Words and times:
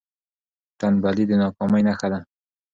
ټنبلي 0.79 1.23
د 1.27 1.31
ناکامۍ 1.41 1.81
نښه 1.87 2.07
ده. 2.11 2.19